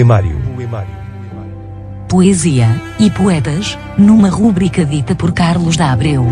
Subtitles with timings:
[0.00, 0.40] Poemário.
[2.08, 6.26] Poesia e poetas, numa rúbrica dita por Carlos da Abreu.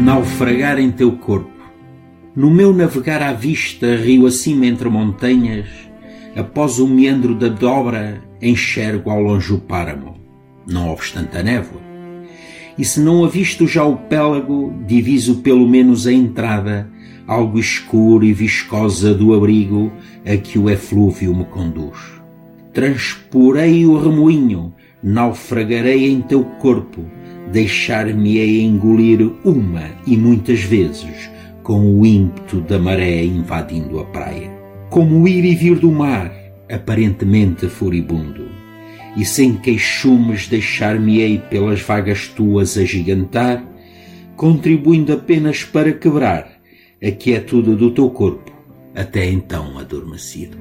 [0.00, 1.50] Naufragar em teu corpo.
[2.34, 5.68] No meu navegar à vista, rio acima entre montanhas,
[6.34, 10.16] após o meandro da dobra, enxergo ao longe o páramo,
[10.66, 11.82] não obstante a névoa.
[12.78, 16.90] E se não avisto já o pélago, diviso pelo menos a entrada,
[17.26, 19.92] algo escuro e viscosa do abrigo
[20.24, 21.98] a que o eflúvio me conduz.
[22.72, 27.04] Transporei o remoinho, naufragarei em teu corpo,
[27.52, 31.30] deixar-me-ei engolir uma e muitas vezes
[31.62, 34.50] com o ímpeto da maré invadindo a praia.
[34.88, 36.32] Como ir e vir do mar,
[36.70, 38.48] aparentemente furibundo,
[39.16, 43.64] e sem queixumes deixar-me-ei pelas vagas tuas agigantar,
[44.36, 46.48] contribuindo apenas para quebrar
[47.02, 48.52] a quietude do teu corpo,
[48.94, 50.56] até então adormecido.